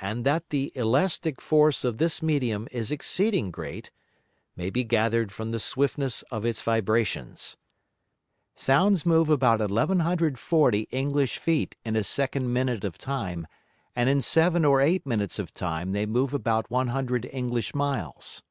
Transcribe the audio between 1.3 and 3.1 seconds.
force of this Medium is